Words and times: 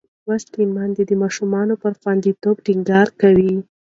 لوستې 0.27 0.63
میندې 0.75 1.03
د 1.07 1.11
ماشوم 1.21 1.51
پر 1.81 1.93
خوندیتوب 1.99 2.55
ټینګار 2.65 3.07
کوي. 3.21 3.53